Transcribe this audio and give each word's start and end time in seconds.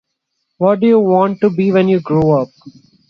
What 0.57 0.79
do 0.79 0.87
you 0.87 0.99
want 0.99 1.41
to 1.41 1.51
be 1.51 1.71
when 1.71 1.87
you 1.87 1.99
grow 2.01 2.41
up? 2.41 2.47